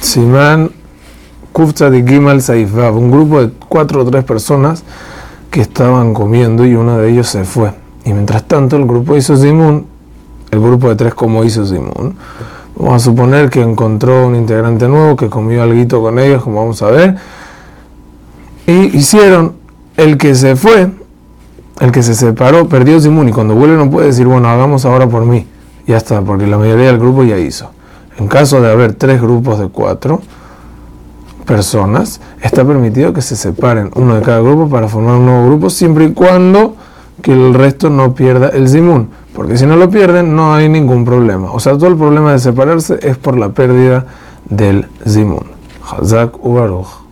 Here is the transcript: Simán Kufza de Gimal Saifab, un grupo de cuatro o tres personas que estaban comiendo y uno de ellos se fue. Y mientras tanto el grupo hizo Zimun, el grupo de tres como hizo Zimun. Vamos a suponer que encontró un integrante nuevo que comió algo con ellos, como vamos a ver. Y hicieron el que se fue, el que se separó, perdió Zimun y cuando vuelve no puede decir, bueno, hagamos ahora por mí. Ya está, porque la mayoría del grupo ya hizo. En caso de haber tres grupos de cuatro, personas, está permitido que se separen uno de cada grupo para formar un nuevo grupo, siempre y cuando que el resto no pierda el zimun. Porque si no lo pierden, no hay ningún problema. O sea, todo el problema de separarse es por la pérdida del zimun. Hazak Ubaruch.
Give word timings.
Simán 0.00 0.70
Kufza 1.52 1.90
de 1.90 2.06
Gimal 2.06 2.42
Saifab, 2.42 2.96
un 2.96 3.10
grupo 3.10 3.40
de 3.40 3.50
cuatro 3.68 4.02
o 4.02 4.04
tres 4.04 4.24
personas 4.24 4.84
que 5.50 5.60
estaban 5.60 6.14
comiendo 6.14 6.64
y 6.64 6.74
uno 6.74 6.98
de 6.98 7.10
ellos 7.10 7.28
se 7.28 7.44
fue. 7.44 7.72
Y 8.04 8.12
mientras 8.12 8.44
tanto 8.44 8.76
el 8.76 8.86
grupo 8.86 9.16
hizo 9.16 9.36
Zimun, 9.36 9.86
el 10.50 10.60
grupo 10.60 10.88
de 10.88 10.96
tres 10.96 11.14
como 11.14 11.44
hizo 11.44 11.66
Zimun. 11.66 12.16
Vamos 12.76 12.94
a 12.94 12.98
suponer 12.98 13.50
que 13.50 13.60
encontró 13.60 14.26
un 14.26 14.36
integrante 14.36 14.88
nuevo 14.88 15.16
que 15.16 15.28
comió 15.28 15.62
algo 15.62 16.02
con 16.02 16.18
ellos, 16.18 16.42
como 16.42 16.60
vamos 16.60 16.80
a 16.82 16.86
ver. 16.86 17.16
Y 18.66 18.96
hicieron 18.96 19.54
el 19.96 20.16
que 20.16 20.34
se 20.34 20.56
fue, 20.56 20.90
el 21.80 21.92
que 21.92 22.02
se 22.02 22.14
separó, 22.14 22.68
perdió 22.68 23.00
Zimun 23.00 23.28
y 23.28 23.32
cuando 23.32 23.54
vuelve 23.54 23.76
no 23.76 23.90
puede 23.90 24.06
decir, 24.06 24.26
bueno, 24.26 24.48
hagamos 24.48 24.84
ahora 24.84 25.08
por 25.08 25.26
mí. 25.26 25.46
Ya 25.86 25.96
está, 25.96 26.22
porque 26.22 26.46
la 26.46 26.56
mayoría 26.56 26.86
del 26.86 26.98
grupo 26.98 27.24
ya 27.24 27.36
hizo. 27.36 27.70
En 28.18 28.28
caso 28.28 28.60
de 28.60 28.70
haber 28.70 28.94
tres 28.94 29.20
grupos 29.20 29.58
de 29.58 29.68
cuatro, 29.68 30.20
personas, 31.46 32.20
está 32.42 32.64
permitido 32.64 33.12
que 33.12 33.22
se 33.22 33.34
separen 33.34 33.90
uno 33.96 34.14
de 34.14 34.22
cada 34.22 34.40
grupo 34.40 34.68
para 34.68 34.88
formar 34.88 35.16
un 35.16 35.26
nuevo 35.26 35.46
grupo, 35.46 35.70
siempre 35.70 36.04
y 36.04 36.12
cuando 36.12 36.76
que 37.22 37.32
el 37.32 37.54
resto 37.54 37.90
no 37.90 38.14
pierda 38.14 38.50
el 38.50 38.68
zimun. 38.68 39.10
Porque 39.34 39.56
si 39.56 39.66
no 39.66 39.76
lo 39.76 39.90
pierden, 39.90 40.34
no 40.34 40.54
hay 40.54 40.68
ningún 40.68 41.04
problema. 41.04 41.50
O 41.52 41.60
sea, 41.60 41.72
todo 41.74 41.88
el 41.88 41.96
problema 41.96 42.32
de 42.32 42.38
separarse 42.38 42.98
es 43.02 43.16
por 43.16 43.36
la 43.38 43.50
pérdida 43.50 44.06
del 44.48 44.86
zimun. 45.06 45.44
Hazak 45.90 46.44
Ubaruch. 46.44 47.09